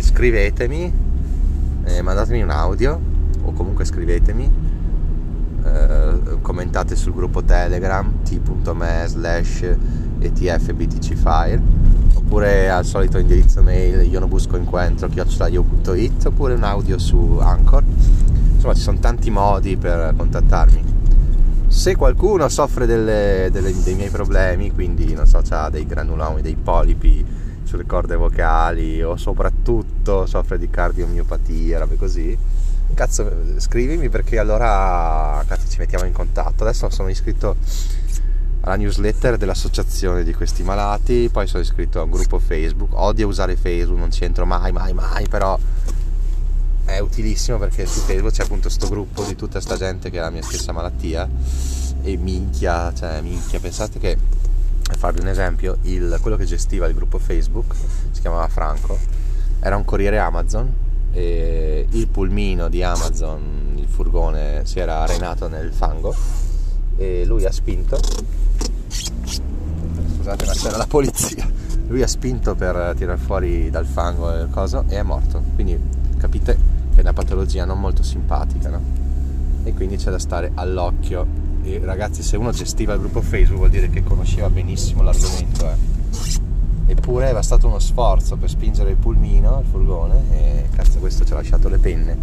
scrivetemi 0.02 0.92
e 1.84 2.02
mandatemi 2.02 2.42
un 2.42 2.50
audio 2.50 3.00
o 3.42 3.52
comunque 3.52 3.84
scrivetemi 3.84 4.50
eh, 5.64 6.38
commentate 6.40 6.94
sul 6.96 7.14
gruppo 7.14 7.42
telegram 7.42 8.22
t.me 8.22 9.04
slash 9.06 9.76
etfbtcfire 10.18 11.60
oppure 12.14 12.70
al 12.70 12.84
solito 12.84 13.18
indirizzo 13.18 13.62
mail 13.62 14.08
io 14.08 14.20
non 14.20 14.28
busco 14.28 14.56
incontro 14.56 15.08
chiocciolaio.it 15.08 16.26
oppure 16.26 16.54
un 16.54 16.62
audio 16.62 16.98
su 16.98 17.38
Anchor. 17.40 17.82
Insomma 18.54 18.74
ci 18.74 18.80
sono 18.80 18.98
tanti 18.98 19.30
modi 19.30 19.76
per 19.76 20.14
contattarmi 20.16 20.91
se 21.72 21.96
qualcuno 21.96 22.50
soffre 22.50 22.84
delle, 22.84 23.48
delle, 23.50 23.72
dei 23.82 23.94
miei 23.94 24.10
problemi, 24.10 24.70
quindi 24.70 25.14
non 25.14 25.26
so, 25.26 25.42
ha 25.48 25.70
dei 25.70 25.86
granulomi, 25.86 26.42
dei 26.42 26.54
polipi 26.54 27.24
sulle 27.64 27.86
corde 27.86 28.14
vocali 28.14 29.02
o 29.02 29.16
soprattutto 29.16 30.26
soffre 30.26 30.58
di 30.58 30.68
cardiomiopatia, 30.68 31.78
robe 31.78 31.96
così, 31.96 32.38
cazzo 32.92 33.26
scrivimi 33.56 34.10
perché 34.10 34.38
allora 34.38 35.42
cazzo, 35.48 35.66
ci 35.70 35.78
mettiamo 35.78 36.04
in 36.04 36.12
contatto. 36.12 36.62
Adesso 36.62 36.90
sono 36.90 37.08
iscritto 37.08 37.56
alla 38.60 38.76
newsletter 38.76 39.38
dell'associazione 39.38 40.24
di 40.24 40.34
questi 40.34 40.62
malati, 40.62 41.30
poi 41.32 41.46
sono 41.46 41.62
iscritto 41.62 42.00
a 42.00 42.02
un 42.02 42.10
gruppo 42.10 42.38
Facebook, 42.38 42.90
odio 42.92 43.26
usare 43.26 43.56
Facebook, 43.56 43.98
non 43.98 44.10
c'entro 44.10 44.44
mai, 44.44 44.72
mai, 44.72 44.92
mai, 44.92 45.26
però 45.26 45.58
è 46.94 46.98
utilissimo 47.00 47.58
perché 47.58 47.86
su 47.86 48.00
Facebook 48.00 48.32
c'è 48.32 48.42
appunto 48.42 48.68
questo 48.68 48.88
gruppo 48.88 49.24
di 49.24 49.34
tutta 49.36 49.60
sta 49.60 49.76
gente 49.76 50.10
che 50.10 50.18
ha 50.18 50.22
la 50.22 50.30
mia 50.30 50.42
stessa 50.42 50.72
malattia 50.72 51.28
e 52.02 52.16
minchia, 52.16 52.92
cioè 52.94 53.20
minchia, 53.20 53.60
pensate 53.60 53.98
che 53.98 54.16
per 54.82 54.96
farvi 54.96 55.20
un 55.20 55.28
esempio, 55.28 55.78
il, 55.82 56.18
quello 56.20 56.36
che 56.36 56.44
gestiva 56.44 56.86
il 56.86 56.94
gruppo 56.94 57.18
Facebook 57.18 57.74
si 58.10 58.20
chiamava 58.20 58.46
Franco, 58.48 58.98
era 59.60 59.76
un 59.76 59.84
corriere 59.84 60.18
Amazon 60.18 60.72
e 61.12 61.86
il 61.88 62.08
pulmino 62.08 62.68
di 62.68 62.82
Amazon, 62.82 63.74
il 63.76 63.86
furgone 63.86 64.62
si 64.64 64.80
era 64.80 65.00
arenato 65.00 65.48
nel 65.48 65.72
fango 65.72 66.14
e 66.96 67.24
lui 67.24 67.44
ha 67.44 67.52
spinto 67.52 67.98
scusate 70.22 70.46
ma 70.46 70.52
c'era 70.52 70.76
la 70.76 70.86
polizia. 70.86 71.50
Lui 71.88 72.02
ha 72.02 72.06
spinto 72.06 72.54
per 72.54 72.94
tirar 72.96 73.18
fuori 73.18 73.68
dal 73.70 73.86
fango 73.86 74.32
il 74.32 74.48
coso 74.50 74.84
e 74.88 74.96
è 74.96 75.02
morto. 75.02 75.42
Quindi 75.54 75.78
capite 76.16 76.71
è 77.00 77.00
una 77.00 77.12
patologia 77.12 77.64
non 77.64 77.80
molto 77.80 78.02
simpatica, 78.02 78.68
no? 78.68 78.80
E 79.64 79.72
quindi 79.74 79.96
c'è 79.96 80.10
da 80.10 80.18
stare 80.18 80.50
all'occhio. 80.54 81.26
E 81.62 81.80
ragazzi, 81.82 82.22
se 82.22 82.36
uno 82.36 82.50
gestiva 82.50 82.94
il 82.94 83.00
gruppo 83.00 83.20
Facebook 83.20 83.58
vuol 83.58 83.70
dire 83.70 83.88
che 83.88 84.02
conosceva 84.02 84.50
benissimo 84.50 85.02
l'argomento, 85.02 85.70
eh. 85.70 86.90
Eppure 86.92 87.30
è 87.30 87.32
bastato 87.32 87.68
uno 87.68 87.78
sforzo 87.78 88.36
per 88.36 88.50
spingere 88.50 88.90
il 88.90 88.96
pulmino, 88.96 89.60
il 89.60 89.66
furgone, 89.70 90.22
e 90.32 90.68
cazzo 90.74 90.98
questo 90.98 91.24
ci 91.24 91.32
ha 91.32 91.36
lasciato 91.36 91.68
le 91.68 91.78
penne. 91.78 92.18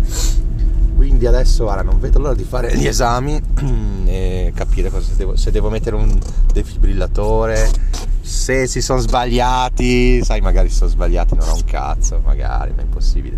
Quindi 0.95 1.25
adesso 1.25 1.63
guarda, 1.63 1.81
non 1.81 1.99
vedo 1.99 2.19
l'ora 2.19 2.35
di 2.35 2.43
fare 2.43 2.75
gli 2.77 2.85
esami 2.85 3.41
e 4.05 4.51
capire 4.53 4.89
cosa 4.89 5.13
devo, 5.15 5.37
se 5.37 5.49
devo 5.49 5.69
mettere 5.69 5.95
un 5.95 6.19
defibrillatore, 6.53 7.71
se 8.19 8.67
si 8.67 8.81
sono 8.81 8.99
sbagliati, 8.99 10.21
sai 10.23 10.41
magari 10.41 10.69
si 10.69 10.75
sono 10.75 10.89
sbagliati, 10.89 11.35
non 11.35 11.47
ho 11.47 11.55
un 11.55 11.63
cazzo, 11.63 12.21
magari, 12.23 12.73
ma 12.75 12.81
è 12.81 12.83
impossibile 12.83 13.37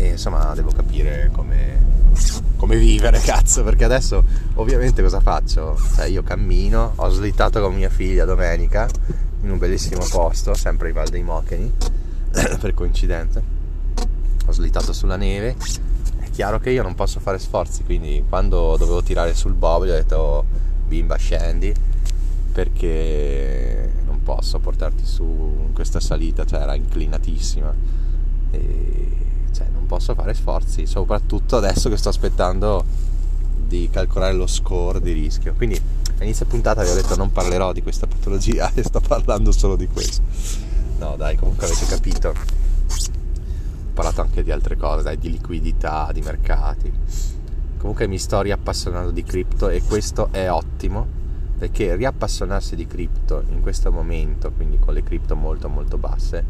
e 0.00 0.08
insomma 0.10 0.52
devo 0.54 0.70
capire 0.70 1.30
come, 1.32 2.12
come 2.56 2.76
vivere 2.76 3.20
cazzo 3.24 3.64
perché 3.64 3.84
adesso 3.84 4.22
ovviamente 4.54 5.02
cosa 5.02 5.20
faccio? 5.20 5.78
Cioè 5.94 6.06
io 6.06 6.22
cammino, 6.22 6.92
ho 6.96 7.08
slittato 7.08 7.60
con 7.60 7.74
mia 7.74 7.88
figlia 7.88 8.24
domenica 8.24 8.88
in 9.42 9.50
un 9.50 9.58
bellissimo 9.58 10.04
posto, 10.08 10.54
sempre 10.54 10.88
in 10.88 10.94
Val 10.94 11.08
dei 11.08 11.22
Mocheni 11.22 11.72
per 12.60 12.74
coincidenza. 12.74 13.40
Ho 14.46 14.52
slittato 14.52 14.92
sulla 14.92 15.16
neve. 15.16 15.56
È 16.18 16.30
chiaro 16.30 16.58
che 16.58 16.70
io 16.70 16.82
non 16.82 16.94
posso 16.94 17.20
fare 17.20 17.38
sforzi 17.38 17.84
quindi 17.84 18.24
quando 18.28 18.76
dovevo 18.76 19.02
tirare 19.02 19.34
sul 19.34 19.54
bob 19.54 19.84
gli 19.84 19.90
ho 19.90 19.94
detto 19.94 20.44
bimba 20.86 21.16
scendi 21.16 21.74
perché 22.52 23.92
non 24.04 24.22
posso 24.22 24.58
portarti 24.58 25.04
su 25.04 25.24
in 25.66 25.72
questa 25.72 26.00
salita 26.00 26.44
cioè 26.44 26.60
era 26.60 26.74
inclinatissima. 26.74 27.74
E 28.50 29.25
cioè, 29.52 29.66
non 29.72 29.86
posso 29.86 30.14
fare 30.14 30.34
sforzi, 30.34 30.86
soprattutto 30.86 31.56
adesso 31.56 31.88
che 31.88 31.96
sto 31.96 32.08
aspettando 32.08 32.84
di 33.66 33.88
calcolare 33.90 34.34
lo 34.34 34.46
score 34.46 35.00
di 35.00 35.12
rischio. 35.12 35.54
Quindi 35.54 35.80
A 36.18 36.24
inizio 36.24 36.46
puntata 36.46 36.82
vi 36.82 36.88
ho 36.88 36.94
detto 36.94 37.16
non 37.16 37.30
parlerò 37.30 37.72
di 37.72 37.82
questa 37.82 38.06
patologia 38.06 38.70
e 38.74 38.82
sto 38.84 39.00
parlando 39.00 39.52
solo 39.52 39.76
di 39.76 39.86
questo. 39.86 40.22
No, 40.98 41.14
dai, 41.16 41.36
comunque 41.36 41.66
avete 41.66 41.86
capito. 41.86 42.28
Ho 42.28 43.92
parlato 43.92 44.22
anche 44.22 44.42
di 44.42 44.50
altre 44.50 44.76
cose, 44.76 45.02
dai, 45.02 45.18
di 45.18 45.30
liquidità, 45.30 46.10
di 46.12 46.22
mercati. 46.22 46.92
Comunque 47.78 48.06
mi 48.06 48.18
sto 48.18 48.40
riappassionando 48.40 49.10
di 49.10 49.22
cripto 49.22 49.68
e 49.68 49.82
questo 49.82 50.28
è 50.30 50.50
ottimo 50.50 51.16
perché 51.58 51.96
riappassionarsi 51.96 52.76
di 52.76 52.86
cripto 52.86 53.42
in 53.48 53.60
questo 53.60 53.90
momento, 53.90 54.52
quindi 54.52 54.78
con 54.78 54.92
le 54.92 55.02
cripto 55.02 55.34
molto 55.36 55.68
molto 55.68 55.96
basse, 55.96 56.44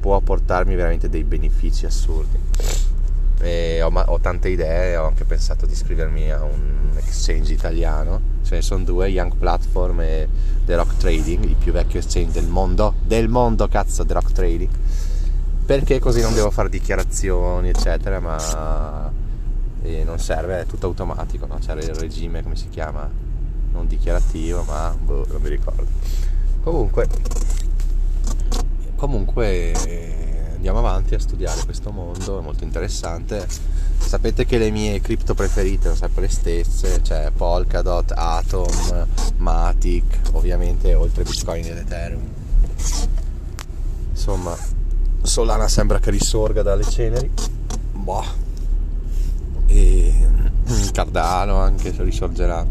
può 0.00 0.18
portarmi 0.20 0.74
veramente 0.74 1.08
dei 1.08 1.24
benefici 1.24 1.86
assurdi. 1.86 2.38
Ho, 3.82 3.86
ho, 3.86 4.18
tante 4.18 4.48
idee, 4.48 4.96
ho 4.96 5.06
anche 5.06 5.24
pensato 5.24 5.64
di 5.66 5.72
iscrivermi 5.72 6.30
a 6.30 6.42
un 6.42 6.90
exchange 6.96 7.52
italiano, 7.52 8.20
ce 8.42 8.56
ne 8.56 8.62
sono 8.62 8.84
due, 8.84 9.08
Young 9.08 9.34
Platform 9.36 10.00
e 10.00 10.28
The 10.64 10.76
Rock 10.76 10.96
Trading, 10.98 11.44
i 11.44 11.56
più 11.58 11.72
vecchi 11.72 11.96
exchange 11.96 12.32
del 12.32 12.48
mondo, 12.48 12.94
del 13.02 13.28
mondo 13.28 13.66
cazzo 13.68 14.04
The 14.04 14.12
Rock 14.12 14.32
Trading, 14.32 14.70
perché 15.64 15.98
così 15.98 16.20
non 16.20 16.34
devo 16.34 16.50
fare 16.50 16.68
dichiarazioni 16.68 17.70
eccetera, 17.70 18.20
ma 18.20 19.10
non 20.04 20.18
serve, 20.18 20.60
è 20.60 20.66
tutto 20.66 20.86
automatico, 20.86 21.46
no? 21.46 21.56
c'è 21.58 21.72
il 21.74 21.94
regime, 21.94 22.42
come 22.42 22.56
si 22.56 22.68
chiama, 22.68 23.08
non 23.72 23.86
dichiarativo, 23.86 24.62
ma 24.64 24.94
boh, 24.98 25.26
non 25.30 25.40
mi 25.40 25.48
ricordo. 25.48 25.86
Comunque, 26.62 27.08
comunque 29.00 29.72
andiamo 30.56 30.78
avanti 30.78 31.14
a 31.14 31.18
studiare 31.18 31.64
questo 31.64 31.90
mondo, 31.90 32.38
è 32.38 32.42
molto 32.42 32.64
interessante. 32.64 33.46
Sapete 33.96 34.44
che 34.44 34.58
le 34.58 34.70
mie 34.70 35.00
cripto 35.00 35.32
preferite 35.32 35.84
sono 35.84 35.94
sempre 35.94 36.22
le 36.22 36.28
stesse, 36.28 37.02
cioè 37.02 37.30
Polkadot, 37.34 38.12
Atom, 38.14 39.06
Matic, 39.38 40.20
ovviamente 40.32 40.92
oltre 40.92 41.22
Bitcoin 41.22 41.64
ed 41.64 41.78
Ethereum. 41.78 42.20
Insomma, 44.10 44.54
Solana 45.22 45.66
sembra 45.66 45.98
che 45.98 46.10
risorga 46.10 46.60
dalle 46.60 46.84
ceneri. 46.84 47.30
Boh. 47.92 48.24
E 49.64 50.14
Cardano 50.92 51.56
anche 51.56 51.94
se 51.94 52.02
risorgerà. 52.02 52.66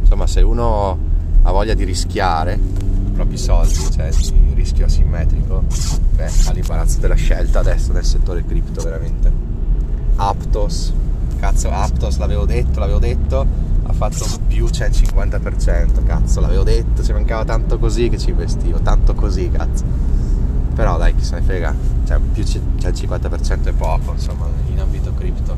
Insomma, 0.00 0.26
se 0.26 0.40
uno 0.40 0.98
ha 1.42 1.50
voglia 1.50 1.74
di 1.74 1.84
rischiare 1.84 2.58
propri 3.12 3.36
soldi, 3.36 3.90
cioè 3.90 4.08
di 4.10 4.49
rischio 4.70 4.86
asimmetrico, 4.86 5.64
beh, 6.14 6.28
fa 6.28 6.52
l'imbarazzo 6.52 7.00
della 7.00 7.14
scelta 7.14 7.58
adesso 7.58 7.92
nel 7.92 8.04
settore 8.04 8.44
cripto 8.44 8.82
veramente. 8.82 9.32
Aptos, 10.16 10.92
cazzo 11.38 11.70
Aptos 11.70 12.18
l'avevo 12.18 12.44
detto, 12.44 12.78
l'avevo 12.78 12.98
detto, 13.00 13.46
ha 13.82 13.92
fatto 13.92 14.26
più 14.46 14.66
c'è 14.66 14.86
il 14.86 14.92
50%, 14.92 16.04
cazzo 16.04 16.40
l'avevo 16.40 16.62
detto, 16.62 17.02
ci 17.02 17.12
mancava 17.12 17.44
tanto 17.44 17.78
così 17.78 18.08
che 18.08 18.18
ci 18.18 18.30
investivo, 18.30 18.80
tanto 18.80 19.14
così 19.14 19.50
cazzo. 19.50 19.84
Però 20.74 20.96
dai, 20.96 21.14
chi 21.16 21.24
se 21.24 21.34
ne 21.34 21.42
frega, 21.42 21.74
cioè 22.06 22.18
più 22.18 22.44
c'è 22.44 22.58
il 22.88 22.94
50% 22.94 23.64
è 23.64 23.72
poco, 23.72 24.12
insomma, 24.12 24.46
in 24.70 24.78
ambito 24.78 25.12
cripto. 25.14 25.56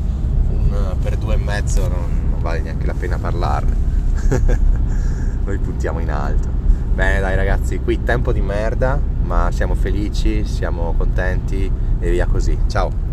Un 0.49 0.95
per 1.01 1.17
due 1.17 1.35
e 1.35 1.37
mezzo 1.37 1.87
non, 1.87 2.29
non 2.31 2.41
vale 2.41 2.61
neanche 2.61 2.87
la 2.87 2.93
pena 2.93 3.17
parlarne. 3.17 3.75
Noi 5.45 5.57
puntiamo 5.59 5.99
in 5.99 6.09
alto. 6.09 6.62
Bene 6.93 7.19
dai 7.19 7.35
ragazzi, 7.35 7.79
qui 7.79 8.03
tempo 8.03 8.31
di 8.31 8.41
merda, 8.41 8.99
ma 9.23 9.49
siamo 9.51 9.73
felici, 9.73 10.45
siamo 10.45 10.93
contenti 10.95 11.71
e 11.99 12.11
via 12.11 12.27
così. 12.27 12.55
Ciao! 12.67 13.03